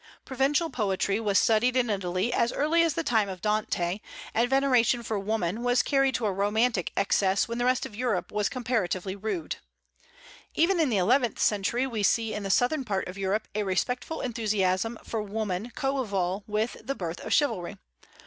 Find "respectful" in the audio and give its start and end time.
13.61-14.21